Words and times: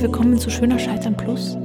herzlich 0.00 0.14
willkommen 0.14 0.38
zu 0.38 0.48
Schöner 0.48 0.78
Scheitern 0.78 1.14
Plus. 1.14 1.56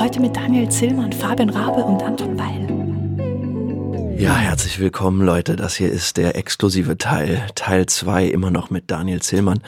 Heute 0.00 0.18
mit 0.18 0.34
Daniel 0.34 0.70
Zillmann, 0.70 1.12
Fabian 1.12 1.50
Rabe 1.50 1.84
und 1.84 2.02
Anton 2.02 2.38
Weil. 2.38 4.18
Ja, 4.18 4.34
herzlich 4.34 4.78
willkommen, 4.78 5.20
Leute. 5.20 5.54
Das 5.54 5.74
hier 5.74 5.92
ist 5.92 6.16
der 6.16 6.36
exklusive 6.36 6.96
Teil, 6.96 7.46
Teil 7.54 7.84
2, 7.84 8.28
immer 8.28 8.50
noch 8.50 8.70
mit 8.70 8.90
Daniel 8.90 9.20
Zillmann. 9.20 9.62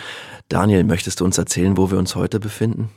Daniel, 0.48 0.84
möchtest 0.84 1.20
du 1.20 1.26
uns 1.26 1.36
erzählen, 1.36 1.76
wo 1.76 1.90
wir 1.90 1.98
uns 1.98 2.14
heute 2.14 2.40
befinden? 2.40 2.88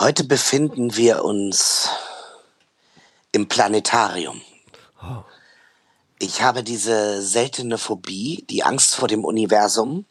Heute 0.00 0.24
befinden 0.24 0.96
wir 0.96 1.24
uns 1.24 1.88
im 3.30 3.46
Planetarium. 3.46 4.40
Oh. 5.00 5.22
Ich 6.18 6.42
habe 6.42 6.64
diese 6.64 7.22
seltene 7.22 7.78
Phobie, 7.78 8.44
die 8.50 8.64
Angst 8.64 8.96
vor 8.96 9.06
dem 9.06 9.24
Universum. 9.24 10.06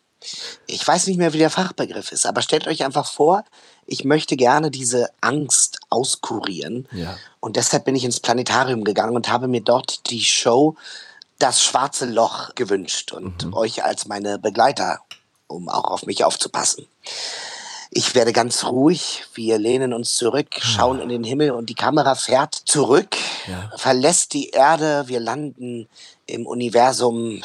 Ich 0.67 0.85
weiß 0.87 1.07
nicht 1.07 1.17
mehr, 1.17 1.33
wie 1.33 1.39
der 1.39 1.49
Fachbegriff 1.49 2.11
ist, 2.11 2.25
aber 2.25 2.41
stellt 2.41 2.67
euch 2.67 2.83
einfach 2.83 3.11
vor, 3.11 3.43
ich 3.85 4.03
möchte 4.03 4.35
gerne 4.35 4.71
diese 4.71 5.09
Angst 5.21 5.79
auskurieren. 5.89 6.87
Ja. 6.91 7.17
Und 7.39 7.55
deshalb 7.55 7.85
bin 7.85 7.95
ich 7.95 8.03
ins 8.03 8.19
Planetarium 8.19 8.83
gegangen 8.83 9.15
und 9.15 9.29
habe 9.29 9.47
mir 9.47 9.61
dort 9.61 10.09
die 10.09 10.23
Show 10.23 10.75
Das 11.37 11.61
schwarze 11.61 12.05
Loch 12.05 12.55
gewünscht 12.55 13.11
und 13.11 13.45
mhm. 13.45 13.53
euch 13.53 13.83
als 13.83 14.07
meine 14.07 14.39
Begleiter, 14.39 14.99
um 15.47 15.67
auch 15.67 15.91
auf 15.91 16.05
mich 16.05 16.23
aufzupassen. 16.23 16.87
Ich 17.91 18.15
werde 18.15 18.33
ganz 18.33 18.65
ruhig. 18.65 19.23
Wir 19.33 19.57
lehnen 19.57 19.93
uns 19.93 20.15
zurück, 20.15 20.47
schauen 20.59 20.99
in 20.99 21.09
den 21.09 21.23
Himmel 21.23 21.51
und 21.51 21.69
die 21.69 21.75
Kamera 21.75 22.15
fährt 22.15 22.53
zurück, 22.53 23.15
ja. 23.47 23.71
verlässt 23.77 24.33
die 24.33 24.49
Erde. 24.49 25.03
Wir 25.07 25.19
landen 25.19 25.87
im 26.25 26.47
Universum 26.47 27.43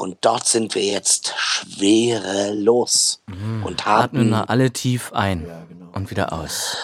und 0.00 0.16
dort 0.22 0.46
sind 0.46 0.74
wir 0.74 0.82
jetzt 0.82 1.34
schwerelos 1.36 3.22
mhm. 3.26 3.64
und 3.64 3.84
haben. 3.84 4.16
Atmen 4.16 4.30
mal 4.30 4.44
alle 4.44 4.70
tief 4.70 5.12
ein 5.12 5.46
ja, 5.46 5.62
genau. 5.68 5.90
und 5.92 6.10
wieder 6.10 6.32
aus. 6.32 6.78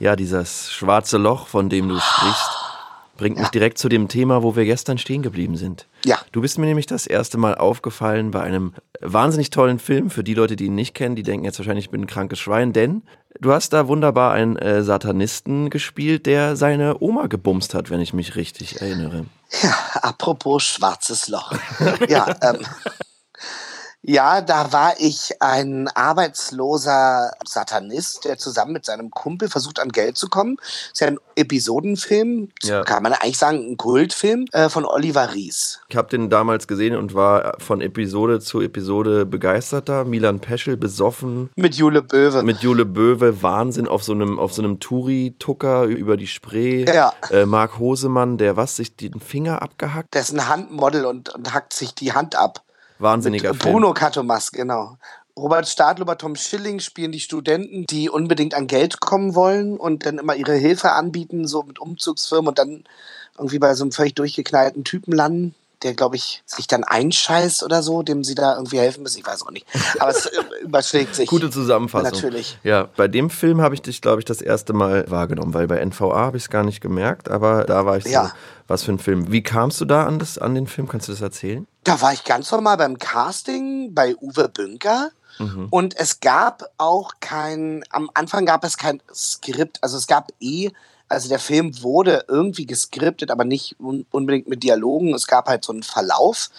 Ja, 0.00 0.16
dieses 0.16 0.70
schwarze 0.72 1.18
Loch, 1.18 1.46
von 1.46 1.68
dem 1.68 1.88
du 1.88 2.00
sprichst, 2.00 2.57
Bringt 3.18 3.36
ja. 3.36 3.42
mich 3.42 3.50
direkt 3.50 3.76
zu 3.78 3.88
dem 3.90 4.08
Thema, 4.08 4.42
wo 4.42 4.56
wir 4.56 4.64
gestern 4.64 4.96
stehen 4.96 5.22
geblieben 5.22 5.56
sind. 5.56 5.86
Ja. 6.04 6.18
Du 6.32 6.40
bist 6.40 6.56
mir 6.56 6.66
nämlich 6.66 6.86
das 6.86 7.06
erste 7.06 7.36
Mal 7.36 7.56
aufgefallen 7.56 8.30
bei 8.30 8.40
einem 8.40 8.72
wahnsinnig 9.00 9.50
tollen 9.50 9.78
Film. 9.78 10.08
Für 10.08 10.24
die 10.24 10.34
Leute, 10.34 10.56
die 10.56 10.66
ihn 10.66 10.76
nicht 10.76 10.94
kennen, 10.94 11.16
die 11.16 11.24
denken 11.24 11.44
jetzt 11.44 11.58
wahrscheinlich, 11.58 11.86
ich 11.86 11.90
bin 11.90 12.02
ein 12.02 12.06
krankes 12.06 12.38
Schwein, 12.38 12.72
denn 12.72 13.02
du 13.40 13.52
hast 13.52 13.72
da 13.72 13.88
wunderbar 13.88 14.32
einen 14.32 14.56
äh, 14.56 14.82
Satanisten 14.82 15.68
gespielt, 15.68 16.26
der 16.26 16.56
seine 16.56 17.02
Oma 17.02 17.26
gebumst 17.26 17.74
hat, 17.74 17.90
wenn 17.90 18.00
ich 18.00 18.14
mich 18.14 18.36
richtig 18.36 18.80
erinnere. 18.80 19.26
Ja, 19.62 19.74
apropos 20.02 20.62
schwarzes 20.62 21.28
Loch. 21.28 21.52
ja, 22.08 22.36
ähm, 22.42 22.58
ja, 24.08 24.40
da 24.40 24.72
war 24.72 24.94
ich 24.98 25.34
ein 25.40 25.86
arbeitsloser 25.88 27.30
Satanist, 27.44 28.24
der 28.24 28.38
zusammen 28.38 28.72
mit 28.72 28.86
seinem 28.86 29.10
Kumpel 29.10 29.50
versucht, 29.50 29.78
an 29.78 29.90
Geld 29.90 30.16
zu 30.16 30.30
kommen. 30.30 30.56
Das 30.56 30.92
ist 30.94 31.00
ja 31.00 31.08
ein 31.08 31.18
Episodenfilm, 31.36 32.48
ja. 32.62 32.84
kann 32.84 33.02
man 33.02 33.12
eigentlich 33.12 33.36
sagen, 33.36 33.58
ein 33.58 33.76
Kultfilm 33.76 34.46
äh, 34.52 34.70
von 34.70 34.86
Oliver 34.86 35.34
Ries. 35.34 35.80
Ich 35.90 35.96
habe 35.96 36.08
den 36.08 36.30
damals 36.30 36.66
gesehen 36.66 36.96
und 36.96 37.12
war 37.12 37.56
von 37.58 37.82
Episode 37.82 38.40
zu 38.40 38.62
Episode 38.62 39.26
begeisterter. 39.26 40.06
Milan 40.06 40.40
Peschel 40.40 40.78
besoffen. 40.78 41.50
Mit 41.54 41.74
Jule 41.74 42.00
Böwe. 42.00 42.42
Mit 42.42 42.60
Jule 42.60 42.86
Böwe, 42.86 43.42
Wahnsinn 43.42 43.86
auf 43.86 44.02
so 44.04 44.12
einem, 44.12 44.38
auf 44.38 44.54
so 44.54 44.62
einem 44.62 44.80
Touri-Tucker 44.80 45.84
über 45.84 46.16
die 46.16 46.28
Spree. 46.28 46.86
Ja. 46.86 47.12
Äh, 47.30 47.44
Marc 47.44 47.78
Hosemann, 47.78 48.38
der 48.38 48.56
was, 48.56 48.76
sich 48.76 48.96
den 48.96 49.20
Finger 49.20 49.60
abgehackt? 49.60 50.14
Der 50.14 50.22
ist 50.22 50.32
ein 50.32 50.48
Handmodel 50.48 51.04
und, 51.04 51.28
und 51.34 51.52
hackt 51.52 51.74
sich 51.74 51.94
die 51.94 52.14
Hand 52.14 52.34
ab. 52.34 52.62
Wahnsinniger 52.98 53.52
Mit 53.52 53.62
Film. 53.62 53.74
Bruno 53.74 53.94
Katomas, 53.94 54.50
genau. 54.52 54.96
Robert 55.36 55.68
Stadlober, 55.68 56.18
Tom 56.18 56.34
Schilling 56.34 56.80
spielen 56.80 57.12
die 57.12 57.20
Studenten, 57.20 57.86
die 57.86 58.10
unbedingt 58.10 58.54
an 58.54 58.66
Geld 58.66 59.00
kommen 59.00 59.34
wollen 59.34 59.76
und 59.76 60.04
dann 60.04 60.18
immer 60.18 60.34
ihre 60.34 60.54
Hilfe 60.54 60.92
anbieten, 60.92 61.46
so 61.46 61.62
mit 61.62 61.78
Umzugsfirmen 61.78 62.48
und 62.48 62.58
dann 62.58 62.84
irgendwie 63.38 63.60
bei 63.60 63.72
so 63.74 63.84
einem 63.84 63.92
völlig 63.92 64.14
durchgeknallten 64.14 64.82
Typen 64.82 65.12
landen, 65.12 65.54
der, 65.82 65.94
glaube 65.94 66.16
ich, 66.16 66.42
sich 66.46 66.66
dann 66.66 66.84
einscheißt 66.84 67.62
oder 67.62 67.82
so, 67.82 68.02
dem 68.02 68.24
sie 68.24 68.34
da 68.34 68.56
irgendwie 68.56 68.78
helfen 68.78 69.02
müssen. 69.02 69.18
Ich 69.18 69.26
weiß 69.26 69.42
auch 69.42 69.50
nicht. 69.50 69.66
Aber 69.98 70.10
es 70.10 70.30
überschlägt 70.62 71.14
sich. 71.14 71.28
Gute 71.28 71.50
Zusammenfassung. 71.50 72.12
Natürlich. 72.12 72.58
Ja, 72.64 72.88
bei 72.96 73.08
dem 73.08 73.30
Film 73.30 73.60
habe 73.60 73.74
ich 73.74 73.82
dich, 73.82 74.00
glaube 74.00 74.20
ich, 74.20 74.24
das 74.24 74.40
erste 74.40 74.72
Mal 74.72 75.10
wahrgenommen, 75.10 75.54
weil 75.54 75.66
bei 75.66 75.84
NVA 75.84 76.16
habe 76.16 76.36
ich 76.36 76.44
es 76.44 76.50
gar 76.50 76.64
nicht 76.64 76.80
gemerkt, 76.80 77.30
aber 77.30 77.64
da 77.64 77.86
war 77.86 77.96
ich 77.96 78.04
so, 78.04 78.10
ja. 78.10 78.32
was 78.66 78.82
für 78.82 78.92
ein 78.92 78.98
Film. 78.98 79.30
Wie 79.30 79.42
kamst 79.42 79.80
du 79.80 79.84
da 79.84 80.06
an, 80.06 80.18
das, 80.18 80.38
an 80.38 80.54
den 80.54 80.66
Film? 80.66 80.88
Kannst 80.88 81.08
du 81.08 81.12
das 81.12 81.20
erzählen? 81.20 81.66
Da 81.84 82.00
war 82.00 82.12
ich 82.12 82.24
ganz 82.24 82.50
normal 82.50 82.76
beim 82.76 82.98
Casting 82.98 83.94
bei 83.94 84.16
Uwe 84.16 84.48
Bünker. 84.48 85.10
Mhm. 85.38 85.68
Und 85.70 85.96
es 85.96 86.20
gab 86.20 86.64
auch 86.78 87.12
kein, 87.20 87.84
am 87.90 88.10
Anfang 88.14 88.44
gab 88.44 88.64
es 88.64 88.76
kein 88.76 89.00
Skript, 89.14 89.78
also 89.82 89.96
es 89.96 90.06
gab 90.06 90.32
eh 90.40 90.70
also 91.08 91.28
der 91.28 91.38
Film 91.38 91.82
wurde 91.82 92.24
irgendwie 92.28 92.66
geskriptet, 92.66 93.30
aber 93.30 93.44
nicht 93.44 93.76
unbedingt 93.78 94.48
mit 94.48 94.62
Dialogen. 94.62 95.14
Es 95.14 95.26
gab 95.26 95.48
halt 95.48 95.64
so 95.64 95.72
einen 95.72 95.82
Verlauf. 95.82 96.50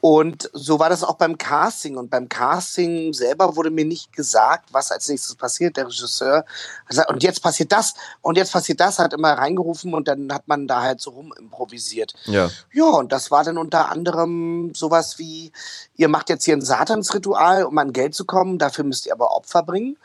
Und 0.00 0.50
so 0.52 0.78
war 0.78 0.90
das 0.90 1.02
auch 1.02 1.14
beim 1.14 1.38
Casting. 1.38 1.96
Und 1.96 2.10
beim 2.10 2.28
Casting 2.28 3.14
selber 3.14 3.56
wurde 3.56 3.70
mir 3.70 3.86
nicht 3.86 4.12
gesagt, 4.12 4.68
was 4.70 4.92
als 4.92 5.08
nächstes 5.08 5.34
passiert. 5.34 5.78
Der 5.78 5.86
Regisseur 5.86 6.44
hat 6.44 6.88
gesagt, 6.88 7.10
und 7.10 7.22
jetzt 7.22 7.42
passiert 7.42 7.72
das, 7.72 7.94
und 8.20 8.36
jetzt 8.36 8.52
passiert 8.52 8.80
das, 8.80 8.98
hat 8.98 9.14
immer 9.14 9.32
reingerufen 9.32 9.94
und 9.94 10.06
dann 10.06 10.30
hat 10.30 10.46
man 10.46 10.66
da 10.66 10.82
halt 10.82 11.00
so 11.00 11.08
rum 11.12 11.32
improvisiert. 11.38 12.12
Ja. 12.26 12.50
Ja, 12.70 12.90
und 12.90 13.12
das 13.12 13.30
war 13.30 13.44
dann 13.44 13.56
unter 13.56 13.90
anderem 13.90 14.74
sowas 14.74 15.18
wie, 15.18 15.52
ihr 15.96 16.08
macht 16.08 16.28
jetzt 16.28 16.44
hier 16.44 16.54
ein 16.54 16.60
Satansritual, 16.60 17.64
um 17.64 17.78
an 17.78 17.94
Geld 17.94 18.14
zu 18.14 18.26
kommen, 18.26 18.58
dafür 18.58 18.84
müsst 18.84 19.06
ihr 19.06 19.12
aber 19.14 19.30
Opfer 19.34 19.62
bringen. 19.62 19.96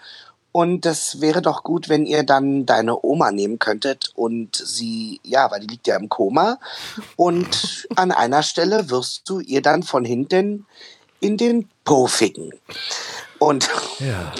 Und 0.51 0.85
das 0.85 1.21
wäre 1.21 1.41
doch 1.41 1.63
gut, 1.63 1.89
wenn 1.89 2.05
ihr 2.05 2.23
dann 2.23 2.65
deine 2.65 3.03
Oma 3.03 3.31
nehmen 3.31 3.59
könntet 3.59 4.11
und 4.15 4.55
sie, 4.55 5.19
ja, 5.23 5.51
weil 5.51 5.59
die 5.59 5.67
liegt 5.67 5.87
ja 5.87 5.95
im 5.95 6.09
Koma. 6.09 6.57
Und 7.15 7.87
an 7.95 8.11
einer 8.11 8.41
Stelle 8.41 8.89
wirst 8.89 9.29
du 9.29 9.39
ihr 9.39 9.61
dann 9.61 9.83
von 9.83 10.05
hinten 10.05 10.65
in 11.19 11.37
den 11.37 11.69
Po 11.83 12.07
ficken. 12.07 12.51
Und, 13.37 13.69
ja. 13.99 14.33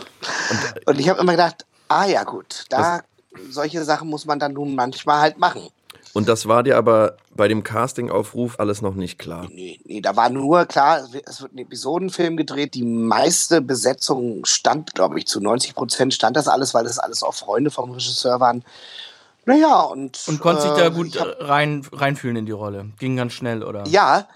und, 0.49 0.87
und 0.87 0.99
ich 0.99 1.09
habe 1.09 1.19
immer 1.19 1.33
gedacht, 1.33 1.65
ah 1.89 2.05
ja 2.05 2.23
gut, 2.23 2.65
da 2.69 3.01
solche 3.49 3.83
Sachen 3.83 4.09
muss 4.09 4.25
man 4.25 4.39
dann 4.39 4.53
nun 4.53 4.75
manchmal 4.75 5.21
halt 5.21 5.37
machen. 5.37 5.69
Und 6.13 6.27
das 6.27 6.47
war 6.47 6.63
dir 6.63 6.77
aber 6.77 7.17
bei 7.35 7.47
dem 7.47 7.63
Castingaufruf 7.63 8.59
alles 8.59 8.81
noch 8.81 8.95
nicht 8.95 9.19
klar? 9.19 9.47
Nee, 9.49 9.79
nee, 9.85 10.01
da 10.01 10.15
war 10.15 10.29
nur 10.29 10.65
klar, 10.65 11.01
es 11.25 11.41
wird 11.41 11.53
ein 11.53 11.59
Episodenfilm 11.59 12.37
gedreht. 12.37 12.73
Die 12.73 12.83
meiste 12.83 13.61
Besetzung 13.61 14.45
stand, 14.45 14.95
glaube 14.95 15.19
ich, 15.19 15.27
zu 15.27 15.39
90 15.39 15.75
Prozent 15.75 16.13
stand 16.13 16.35
das 16.35 16.47
alles, 16.47 16.73
weil 16.73 16.83
das 16.83 16.99
alles 16.99 17.23
auch 17.23 17.33
Freunde 17.33 17.71
vom 17.71 17.91
Regisseur 17.91 18.39
waren. 18.39 18.63
Naja, 19.45 19.81
und. 19.81 20.19
Und 20.27 20.39
konnte 20.39 20.63
sich 20.63 20.71
da 20.71 20.87
äh, 20.87 20.91
gut 20.91 21.19
hab, 21.19 21.47
rein, 21.47 21.85
reinfühlen 21.91 22.37
in 22.37 22.45
die 22.45 22.51
Rolle. 22.51 22.91
Ging 22.99 23.15
ganz 23.15 23.33
schnell, 23.33 23.63
oder? 23.63 23.85
Ja, 23.87 24.27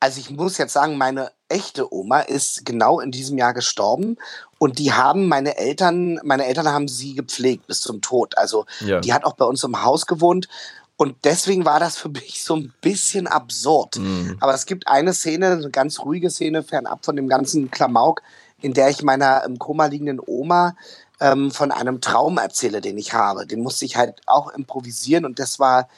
also 0.00 0.18
ich 0.18 0.30
muss 0.30 0.58
jetzt 0.58 0.72
sagen, 0.72 0.98
meine 0.98 1.30
echte 1.48 1.94
Oma 1.94 2.20
ist 2.20 2.64
genau 2.64 2.98
in 2.98 3.12
diesem 3.12 3.38
Jahr 3.38 3.54
gestorben 3.54 4.16
und 4.58 4.80
die 4.80 4.92
haben 4.92 5.28
meine 5.28 5.58
Eltern, 5.58 6.18
meine 6.24 6.46
Eltern 6.46 6.66
haben 6.68 6.88
sie 6.88 7.14
gepflegt 7.14 7.68
bis 7.68 7.82
zum 7.82 8.00
Tod. 8.00 8.36
Also 8.36 8.64
ja. 8.80 9.00
die 9.00 9.12
hat 9.12 9.24
auch 9.24 9.34
bei 9.34 9.44
uns 9.44 9.62
im 9.62 9.84
Haus 9.84 10.06
gewohnt 10.06 10.48
und 10.96 11.16
deswegen 11.24 11.64
war 11.64 11.80
das 11.80 11.96
für 11.96 12.08
mich 12.08 12.44
so 12.44 12.56
ein 12.56 12.72
bisschen 12.80 13.26
absurd. 13.26 13.98
Mhm. 13.98 14.36
Aber 14.40 14.54
es 14.54 14.66
gibt 14.66 14.86
eine 14.88 15.12
Szene, 15.12 15.52
eine 15.52 15.70
ganz 15.70 16.00
ruhige 16.00 16.30
Szene, 16.30 16.62
fernab 16.62 17.04
von 17.04 17.16
dem 17.16 17.28
ganzen 17.28 17.70
Klamauk, 17.70 18.22
in 18.60 18.74
der 18.74 18.88
ich 18.88 19.02
meiner 19.02 19.44
im 19.44 19.58
Koma 19.58 19.86
liegenden 19.86 20.20
Oma 20.24 20.76
ähm, 21.20 21.50
von 21.50 21.72
einem 21.72 22.00
Traum 22.00 22.38
erzähle, 22.38 22.80
den 22.80 22.98
ich 22.98 23.14
habe. 23.14 23.46
Den 23.46 23.62
musste 23.62 23.84
ich 23.84 23.96
halt 23.96 24.20
auch 24.26 24.52
improvisieren 24.52 25.24
und 25.24 25.38
das 25.38 25.58
war, 25.58 25.88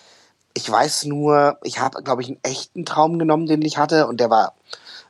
ich 0.54 0.70
weiß 0.70 1.04
nur, 1.04 1.58
ich 1.62 1.80
habe, 1.80 2.02
glaube 2.02 2.22
ich, 2.22 2.28
einen 2.28 2.40
echten 2.42 2.84
Traum 2.84 3.18
genommen, 3.18 3.46
den 3.46 3.62
ich 3.62 3.76
hatte 3.76 4.06
und 4.06 4.20
der 4.20 4.30
war 4.30 4.54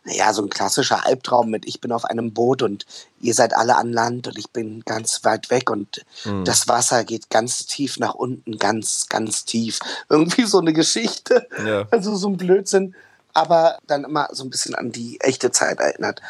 naja, 0.05 0.33
so 0.33 0.43
ein 0.43 0.51
klassischer 0.51 1.07
Albtraum 1.07 1.51
mit, 1.51 1.67
ich 1.67 1.81
bin 1.81 1.91
auf 1.91 2.05
einem 2.05 2.33
Boot 2.33 2.63
und 2.63 2.85
ihr 3.21 3.33
seid 3.33 3.57
alle 3.57 3.77
an 3.77 3.93
Land 3.93 4.29
und 4.29 4.39
ich 4.39 4.51
bin 4.51 4.83
ganz 4.85 5.25
weit 5.25 5.51
weg 5.51 5.71
und 5.71 6.05
mhm. 6.25 6.45
das 6.45 6.69
Wasser 6.69 7.05
geht 7.05 7.31
ganz 7.31 7.67
tief 7.67 7.99
nach 7.99 8.15
unten, 8.15 8.59
ganz, 8.59 9.09
ganz 9.09 9.45
tief. 9.45 9.81
Irgendwie 10.11 10.45
so 10.45 10.59
eine 10.59 10.75
Geschichte. 10.75 11.49
Ja. 11.65 11.87
Also 11.91 12.17
so 12.17 12.29
ein 12.29 12.37
Blödsinn. 12.37 12.95
Aber 13.37 13.79
dann 13.89 14.05
immer 14.05 14.29
so 14.31 14.45
ein 14.45 14.51
bisschen 14.51 14.77
an 14.77 14.93
die 14.93 15.21
echte 15.21 15.51
Zeit 15.51 15.81
erinnert. 15.81 16.23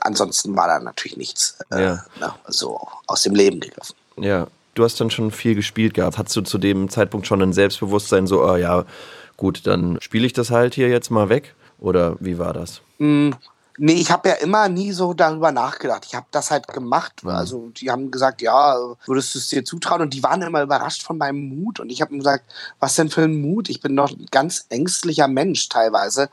Ansonsten 0.00 0.56
war 0.56 0.66
da 0.66 0.78
natürlich 0.78 1.18
nichts 1.18 1.58
äh, 1.70 1.82
ja. 1.82 2.04
na, 2.18 2.38
so 2.48 2.88
aus 3.06 3.22
dem 3.22 3.34
Leben 3.34 3.60
gegriffen. 3.60 3.94
Ja, 4.16 4.46
du 4.74 4.84
hast 4.84 4.98
dann 4.98 5.10
schon 5.10 5.30
viel 5.30 5.54
gespielt 5.54 5.92
gehabt. 5.92 6.16
Hattest 6.16 6.36
du 6.36 6.40
zu 6.40 6.56
dem 6.56 6.88
Zeitpunkt 6.88 7.26
schon 7.26 7.42
ein 7.42 7.52
Selbstbewusstsein, 7.52 8.26
so, 8.26 8.42
oh 8.42 8.56
ja, 8.56 8.86
gut, 9.36 9.66
dann 9.66 9.98
spiele 10.00 10.24
ich 10.24 10.32
das 10.32 10.50
halt 10.50 10.74
hier 10.74 10.88
jetzt 10.88 11.10
mal 11.10 11.28
weg? 11.28 11.54
Oder 11.82 12.16
wie 12.20 12.38
war 12.38 12.52
das? 12.52 12.80
Mm, 12.98 13.30
nee, 13.76 13.94
ich 13.94 14.12
habe 14.12 14.28
ja 14.28 14.34
immer 14.36 14.68
nie 14.68 14.92
so 14.92 15.14
darüber 15.14 15.50
nachgedacht. 15.50 16.04
Ich 16.06 16.14
habe 16.14 16.26
das 16.30 16.52
halt 16.52 16.68
gemacht. 16.68 17.24
Also 17.24 17.70
die 17.70 17.90
haben 17.90 18.12
gesagt, 18.12 18.40
ja, 18.40 18.76
würdest 19.04 19.34
du 19.34 19.40
es 19.40 19.48
dir 19.48 19.64
zutrauen? 19.64 20.00
Und 20.00 20.14
die 20.14 20.22
waren 20.22 20.42
immer 20.42 20.62
überrascht 20.62 21.02
von 21.02 21.18
meinem 21.18 21.48
Mut. 21.48 21.80
Und 21.80 21.90
ich 21.90 22.00
habe 22.00 22.16
gesagt, 22.16 22.44
was 22.78 22.94
denn 22.94 23.10
für 23.10 23.22
ein 23.22 23.40
Mut? 23.40 23.68
Ich 23.68 23.80
bin 23.80 23.96
doch 23.96 24.10
ein 24.10 24.26
ganz 24.30 24.66
ängstlicher 24.68 25.26
Mensch 25.26 25.68
teilweise. 25.68 26.30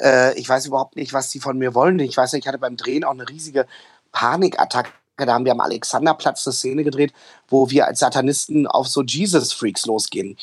Äh, 0.00 0.38
ich 0.38 0.48
weiß 0.48 0.64
überhaupt 0.64 0.96
nicht, 0.96 1.12
was 1.12 1.28
die 1.28 1.40
von 1.40 1.58
mir 1.58 1.74
wollen. 1.74 1.98
Ich 1.98 2.16
weiß 2.16 2.32
nicht, 2.32 2.44
ich 2.44 2.48
hatte 2.48 2.58
beim 2.58 2.78
Drehen 2.78 3.04
auch 3.04 3.10
eine 3.10 3.28
riesige 3.28 3.66
Panikattacke. 4.12 4.90
Da 5.18 5.32
haben 5.32 5.44
wir 5.44 5.52
am 5.52 5.60
Alexanderplatz 5.60 6.46
eine 6.46 6.54
Szene 6.54 6.84
gedreht, 6.84 7.12
wo 7.48 7.70
wir 7.70 7.86
als 7.86 8.00
Satanisten 8.00 8.66
auf 8.66 8.88
so 8.88 9.02
Jesus-Freaks 9.02 9.86
losgehen. 9.86 10.36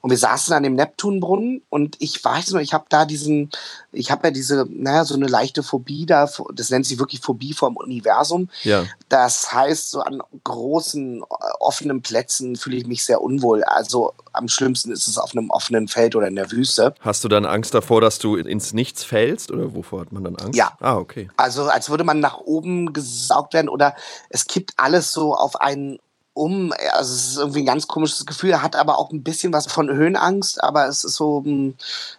Und 0.00 0.10
wir 0.10 0.18
saßen 0.18 0.54
an 0.54 0.62
dem 0.62 0.74
Neptunbrunnen 0.74 1.62
und 1.68 1.96
ich 1.98 2.24
weiß 2.24 2.52
nur, 2.52 2.62
ich 2.62 2.72
habe 2.72 2.86
da 2.88 3.04
diesen, 3.04 3.50
ich 3.92 4.10
habe 4.10 4.28
ja 4.28 4.30
diese, 4.30 4.66
naja, 4.68 5.04
so 5.04 5.14
eine 5.14 5.26
leichte 5.26 5.62
Phobie 5.62 6.06
da, 6.06 6.28
das 6.54 6.70
nennt 6.70 6.86
sich 6.86 6.98
wirklich 6.98 7.20
Phobie 7.20 7.52
vom 7.52 7.76
Universum. 7.76 8.48
Ja. 8.62 8.84
Das 9.10 9.52
heißt, 9.52 9.90
so 9.90 10.00
an 10.00 10.22
großen, 10.44 11.22
offenen 11.58 12.00
Plätzen 12.00 12.56
fühle 12.56 12.76
ich 12.76 12.86
mich 12.86 13.04
sehr 13.04 13.20
unwohl. 13.20 13.62
Also 13.62 14.14
am 14.32 14.48
schlimmsten 14.48 14.90
ist 14.90 15.06
es 15.06 15.18
auf 15.18 15.32
einem 15.32 15.50
offenen 15.50 15.88
Feld 15.88 16.16
oder 16.16 16.28
in 16.28 16.36
der 16.36 16.50
Wüste. 16.50 16.94
Hast 17.00 17.22
du 17.24 17.28
dann 17.28 17.44
Angst 17.44 17.74
davor, 17.74 18.00
dass 18.00 18.18
du 18.18 18.36
ins 18.36 18.72
Nichts 18.72 19.04
fällst 19.04 19.50
oder 19.50 19.74
wovor 19.74 20.00
hat 20.00 20.12
man 20.12 20.24
dann 20.24 20.36
Angst? 20.36 20.56
Ja. 20.56 20.72
Ah, 20.80 20.96
okay. 20.96 21.28
Also 21.36 21.64
als 21.64 21.90
würde 21.90 22.04
man 22.04 22.20
nach 22.20 22.38
oben 22.38 22.92
gesaugt 22.92 23.52
werden 23.52 23.68
oder 23.68 23.94
es 24.30 24.46
kippt 24.46 24.72
alles 24.76 25.12
so 25.12 25.34
auf 25.34 25.60
einen 25.60 25.98
um. 26.40 26.72
Also 26.92 27.14
es 27.14 27.28
ist 27.28 27.36
irgendwie 27.36 27.60
ein 27.60 27.66
ganz 27.66 27.86
komisches 27.86 28.24
Gefühl. 28.24 28.50
Er 28.50 28.62
hat 28.62 28.74
aber 28.74 28.98
auch 28.98 29.10
ein 29.12 29.22
bisschen 29.22 29.52
was 29.52 29.66
von 29.66 29.90
Höhenangst, 29.90 30.62
aber 30.64 30.86
es 30.86 31.04
ist 31.04 31.14
so, 31.14 31.42
hm, 31.44 31.74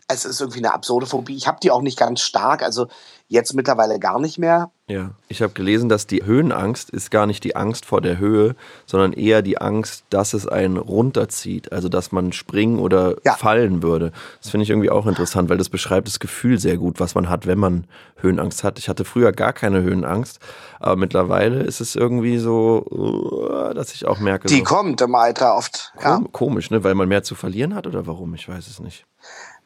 es 0.07 0.25
ist 0.25 0.39
irgendwie 0.39 0.59
eine 0.59 0.73
absurde 0.73 1.07
Phobie. 1.07 1.35
Ich 1.35 1.47
habe 1.47 1.59
die 1.61 1.71
auch 1.71 1.81
nicht 1.81 1.97
ganz 1.97 2.21
stark. 2.21 2.61
Also 2.61 2.87
Jetzt 3.31 3.53
mittlerweile 3.53 3.97
gar 3.97 4.19
nicht 4.19 4.39
mehr. 4.39 4.71
Ja, 4.87 5.11
ich 5.29 5.41
habe 5.41 5.53
gelesen, 5.53 5.87
dass 5.87 6.05
die 6.05 6.25
Höhenangst 6.25 6.89
ist 6.89 7.11
gar 7.11 7.27
nicht 7.27 7.45
die 7.45 7.55
Angst 7.55 7.85
vor 7.85 8.01
der 8.01 8.17
Höhe, 8.17 8.57
sondern 8.85 9.13
eher 9.13 9.41
die 9.41 9.57
Angst, 9.57 10.03
dass 10.09 10.33
es 10.33 10.49
einen 10.49 10.75
runterzieht, 10.75 11.71
also 11.71 11.87
dass 11.87 12.11
man 12.11 12.33
springen 12.33 12.77
oder 12.77 13.15
ja. 13.23 13.35
fallen 13.35 13.83
würde. 13.83 14.11
Das 14.41 14.49
finde 14.49 14.65
ich 14.65 14.69
irgendwie 14.69 14.89
auch 14.89 15.07
interessant, 15.07 15.49
weil 15.49 15.57
das 15.57 15.69
beschreibt 15.69 16.09
das 16.09 16.19
Gefühl 16.19 16.59
sehr 16.59 16.75
gut, 16.75 16.99
was 16.99 17.15
man 17.15 17.29
hat, 17.29 17.47
wenn 17.47 17.57
man 17.57 17.85
Höhenangst 18.17 18.65
hat. 18.65 18.77
Ich 18.79 18.89
hatte 18.89 19.05
früher 19.05 19.31
gar 19.31 19.53
keine 19.53 19.81
Höhenangst, 19.81 20.39
aber 20.81 20.97
mittlerweile 20.97 21.63
ist 21.63 21.79
es 21.79 21.95
irgendwie 21.95 22.37
so, 22.37 22.85
uh, 22.91 23.73
dass 23.73 23.93
ich 23.93 24.05
auch 24.05 24.19
merke. 24.19 24.49
Die 24.49 24.57
so, 24.57 24.63
kommt 24.65 24.99
im 24.99 25.15
Alter 25.15 25.55
oft. 25.55 25.93
Ja. 26.03 26.21
Komisch, 26.33 26.69
ne? 26.69 26.83
Weil 26.83 26.95
man 26.95 27.07
mehr 27.07 27.23
zu 27.23 27.35
verlieren 27.35 27.75
hat 27.75 27.87
oder 27.87 28.07
warum? 28.07 28.35
Ich 28.35 28.49
weiß 28.49 28.67
es 28.67 28.81
nicht. 28.81 29.05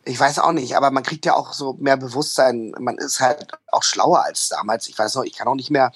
Ich 0.08 0.20
weiß 0.20 0.38
auch 0.40 0.52
nicht, 0.52 0.78
aber 0.78 0.92
man 0.92 1.04
kriegt 1.04 1.26
ja 1.26 1.34
auch 1.34 1.54
so 1.54 1.74
mehr 1.80 1.98
Bewusstsein. 1.98 2.76
Man 2.80 2.98
ist 2.98 3.20
halt 3.20 3.48
auch 3.72 3.82
schlauer 3.82 4.24
als 4.24 4.50
damals. 4.50 4.88
Ich 4.88 4.98
weiß 4.98 5.16
noch, 5.16 5.24
ich 5.24 5.34
kann 5.34 5.48
auch 5.48 5.56
nicht 5.56 5.72
mehr 5.72 5.92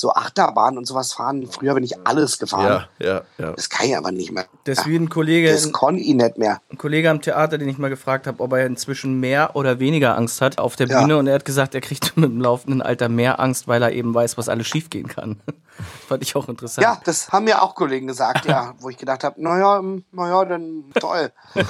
so 0.00 0.12
Achterbahn 0.12 0.78
und 0.78 0.86
sowas 0.86 1.12
fahren. 1.12 1.46
Früher 1.50 1.74
bin 1.74 1.84
ich 1.84 2.06
alles 2.06 2.38
gefahren. 2.38 2.86
Ja, 2.98 3.06
ja, 3.06 3.22
ja. 3.38 3.52
Das 3.52 3.68
kann 3.68 3.86
ich 3.86 3.96
aber 3.96 4.10
nicht 4.12 4.32
mehr. 4.32 4.46
Das 4.64 4.86
wie 4.86 4.96
ein 4.96 5.08
Kollege. 5.08 5.52
Das 5.52 5.72
kann 5.72 5.96
ich 5.96 6.14
nicht 6.14 6.38
mehr. 6.38 6.60
Ein 6.70 6.78
Kollege 6.78 7.10
am 7.10 7.20
Theater, 7.20 7.58
den 7.58 7.68
ich 7.68 7.78
mal 7.78 7.90
gefragt 7.90 8.26
habe, 8.26 8.42
ob 8.42 8.52
er 8.52 8.66
inzwischen 8.66 9.20
mehr 9.20 9.54
oder 9.56 9.78
weniger 9.78 10.16
Angst 10.16 10.40
hat 10.40 10.58
auf 10.58 10.76
der 10.76 10.86
Bühne. 10.86 11.14
Ja. 11.14 11.18
Und 11.18 11.26
er 11.26 11.34
hat 11.34 11.44
gesagt, 11.44 11.74
er 11.74 11.80
kriegt 11.80 12.16
mit 12.16 12.30
dem 12.30 12.40
laufenden 12.40 12.82
Alter 12.82 13.08
mehr 13.08 13.40
Angst, 13.40 13.68
weil 13.68 13.82
er 13.82 13.92
eben 13.92 14.14
weiß, 14.14 14.38
was 14.38 14.48
alles 14.48 14.66
schiefgehen 14.66 15.08
kann. 15.08 15.40
Fand 16.08 16.22
ich 16.22 16.34
auch 16.36 16.48
interessant. 16.48 16.84
Ja, 16.84 17.00
das 17.04 17.30
haben 17.30 17.44
mir 17.44 17.62
auch 17.62 17.74
Kollegen 17.74 18.06
gesagt, 18.06 18.44
ja, 18.46 18.74
wo 18.78 18.90
ich 18.90 18.98
gedacht 18.98 19.24
habe, 19.24 19.42
naja, 19.42 19.82
naja, 20.12 20.44
dann 20.44 20.84
toll. 20.98 21.32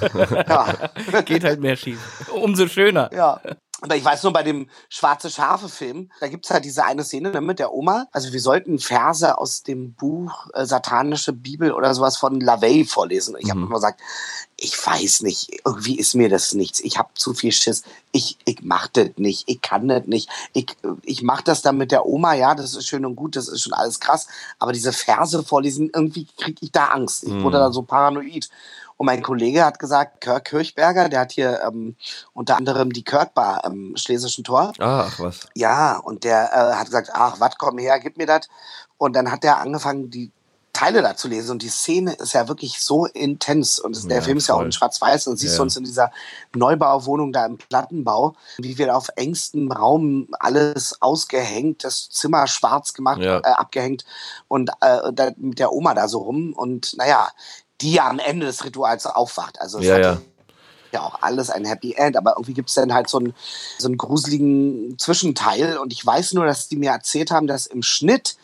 ja. 0.49 0.67
Geht 1.25 1.45
halt 1.45 1.61
mehr 1.61 1.77
schief. 1.77 1.99
Umso 2.33 2.67
schöner. 2.67 3.11
Ja. 3.13 3.41
Aber 3.83 3.97
ich 3.97 4.05
weiß 4.05 4.23
nur, 4.25 4.33
bei 4.33 4.43
dem 4.43 4.69
Schwarze 4.89 5.31
Schafe-Film, 5.31 6.11
da 6.21 6.29
gibt's 6.29 6.51
halt 6.51 6.65
diese 6.65 6.85
eine 6.85 7.03
Szene 7.03 7.31
ne, 7.31 7.41
mit 7.41 7.59
der 7.59 7.73
Oma. 7.73 8.07
Also 8.13 8.33
wir 8.33 8.41
sollten 8.41 8.79
Verse 8.79 9.39
aus 9.39 9.63
dem 9.63 9.95
Buch 9.95 10.49
äh, 10.53 10.67
Satanische 10.67 11.33
Bibel 11.33 11.73
oder 11.73 11.95
sowas 11.95 12.19
von 12.19 12.41
LaVey 12.41 12.85
vorlesen. 12.85 13.37
Ich 13.39 13.49
habe 13.49 13.61
mhm. 13.61 13.67
immer 13.67 13.77
gesagt, 13.77 14.01
ich 14.57 14.75
weiß 14.87 15.23
nicht, 15.23 15.63
irgendwie 15.65 15.99
ist 15.99 16.15
mir 16.15 16.29
das 16.29 16.53
nichts. 16.53 16.81
Ich 16.81 16.99
habe 16.99 17.09
zu 17.15 17.33
viel 17.33 17.53
Schiss. 17.53 17.83
Ich, 18.13 18.37
ich 18.45 18.59
mach 18.63 18.89
das 18.89 19.11
nicht. 19.17 19.45
Ich 19.49 19.63
kann 19.63 19.89
das 19.89 20.07
nicht. 20.07 20.29
Ich, 20.53 20.77
ich 21.03 21.23
mach 21.23 21.41
das 21.41 21.63
dann 21.63 21.79
mit 21.79 21.91
der 21.91 22.05
Oma, 22.05 22.35
ja, 22.35 22.55
das 22.55 22.75
ist 22.75 22.87
schön 22.87 23.07
und 23.07 23.17
gut, 23.17 23.37
das 23.37 23.49
ist 23.49 23.63
schon 23.63 23.73
alles 23.73 24.01
krass. 24.01 24.27
Aber 24.59 24.73
diese 24.73 24.93
Verse 24.93 25.43
vorlesen, 25.43 25.91
irgendwie 25.95 26.27
kriege 26.37 26.59
ich 26.61 26.73
da 26.73 26.89
Angst. 26.89 27.25
Ich 27.25 27.33
wurde 27.33 27.57
mhm. 27.57 27.63
da 27.63 27.73
so 27.73 27.83
paranoid. 27.83 28.51
Und 29.01 29.07
mein 29.07 29.23
Kollege 29.23 29.65
hat 29.65 29.79
gesagt, 29.79 30.21
Kirk 30.21 30.45
Kirchberger, 30.45 31.09
der 31.09 31.21
hat 31.21 31.33
hier 31.33 31.63
ähm, 31.67 31.97
unter 32.35 32.59
anderem 32.59 32.93
die 32.93 33.03
Kirkbar 33.03 33.65
am 33.65 33.97
Schlesischen 33.97 34.45
Tor. 34.45 34.75
Ah, 34.79 35.07
ach 35.07 35.19
was. 35.21 35.49
Ja, 35.55 35.97
und 35.97 36.23
der 36.23 36.51
äh, 36.53 36.75
hat 36.75 36.85
gesagt, 36.85 37.09
ach, 37.15 37.41
was, 37.41 37.57
komm 37.57 37.79
her, 37.79 37.99
gib 37.99 38.19
mir 38.19 38.27
das. 38.27 38.51
Und 38.99 39.17
dann 39.17 39.33
hat 39.33 39.43
er 39.43 39.57
angefangen, 39.57 40.11
die 40.11 40.31
Teile 40.75 41.01
da 41.01 41.17
zu 41.17 41.29
lesen. 41.29 41.53
Und 41.53 41.63
die 41.63 41.71
Szene 41.71 42.13
ist 42.13 42.35
ja 42.35 42.47
wirklich 42.47 42.79
so 42.83 43.07
intens. 43.07 43.79
Und 43.79 44.05
der 44.11 44.19
ja, 44.19 44.23
Film 44.23 44.37
ist 44.37 44.49
ja 44.49 44.55
auch 44.55 44.61
in 44.61 44.71
Schwarz-Weiß. 44.71 45.29
Und 45.29 45.39
siehst 45.39 45.55
ja. 45.55 45.57
du 45.57 45.63
uns 45.63 45.79
in 45.79 45.85
dieser 45.85 46.13
Neubauwohnung 46.55 47.33
da 47.33 47.47
im 47.47 47.57
Plattenbau, 47.57 48.35
wie 48.59 48.77
wir 48.77 48.95
auf 48.95 49.09
engstem 49.17 49.73
Raum 49.73 50.29
alles 50.39 51.01
ausgehängt, 51.01 51.85
das 51.85 52.11
Zimmer 52.11 52.47
schwarz 52.47 52.93
gemacht, 52.93 53.23
ja. 53.23 53.39
äh, 53.39 53.45
abgehängt 53.45 54.05
und 54.49 54.69
äh, 54.83 55.11
da, 55.15 55.31
mit 55.39 55.59
der 55.59 55.73
Oma 55.73 55.95
da 55.95 56.07
so 56.07 56.19
rum. 56.19 56.53
Und 56.53 56.95
naja, 56.99 57.31
die 57.81 57.93
ja 57.93 58.09
am 58.09 58.19
Ende 58.19 58.47
des 58.47 58.65
Rituals 58.65 59.07
aufwacht. 59.07 59.61
Also 59.61 59.79
es 59.79 59.87
ja, 59.87 59.95
hat 59.95 60.03
ja. 60.03 60.21
ja 60.93 61.03
auch 61.03 61.23
alles 61.23 61.51
ein 61.51 61.65
Happy 61.65 61.95
End, 61.95 62.17
aber 62.17 62.35
irgendwie 62.37 62.55
gibt 62.55 62.69
es 62.69 62.75
dann 62.75 62.93
halt 62.93 63.09
so 63.09 63.19
einen, 63.19 63.35
so 63.79 63.89
einen 63.89 63.97
gruseligen 63.97 64.99
Zwischenteil. 64.99 65.79
Und 65.79 65.93
ich 65.93 66.05
weiß 66.05 66.35
nur, 66.35 66.47
dass 66.47 66.69
die 66.69 66.77
mir 66.77 66.91
erzählt 66.91 67.31
haben, 67.31 67.47
dass 67.47 67.67
im 67.67 67.83
Schnitt 67.83 68.37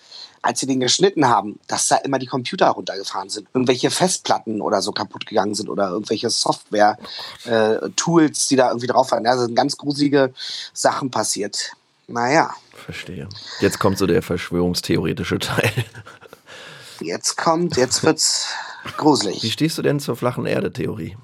als 0.46 0.60
sie 0.60 0.66
den 0.66 0.80
geschnitten 0.80 1.28
haben, 1.28 1.58
dass 1.66 1.88
da 1.88 1.96
immer 1.96 2.20
die 2.20 2.26
Computer 2.26 2.68
runtergefahren 2.68 3.28
sind. 3.28 3.48
Irgendwelche 3.52 3.90
Festplatten 3.90 4.60
oder 4.60 4.80
so 4.80 4.92
kaputt 4.92 5.26
gegangen 5.26 5.56
sind 5.56 5.68
oder 5.68 5.90
irgendwelche 5.90 6.30
Software-Tools, 6.30 8.44
äh, 8.44 8.48
die 8.48 8.56
da 8.56 8.68
irgendwie 8.68 8.86
drauf 8.86 9.10
waren. 9.10 9.24
Da 9.24 9.36
sind 9.36 9.56
ganz 9.56 9.76
gruselige 9.76 10.32
Sachen 10.72 11.10
passiert. 11.10 11.72
Naja. 12.06 12.54
Verstehe. 12.72 13.28
Jetzt 13.60 13.80
kommt 13.80 13.98
so 13.98 14.06
der 14.06 14.22
verschwörungstheoretische 14.22 15.38
Teil. 15.40 15.72
Jetzt 17.00 17.36
kommt, 17.36 17.76
jetzt 17.76 18.02
wird's 18.04 18.48
gruselig. 18.96 19.42
Wie 19.42 19.50
stehst 19.50 19.78
du 19.78 19.82
denn 19.82 20.00
zur 20.00 20.16
flachen 20.16 20.46
Erde-Theorie? 20.46 21.16